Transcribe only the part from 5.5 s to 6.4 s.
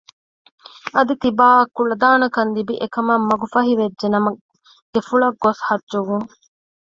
ޙައްޖުވުން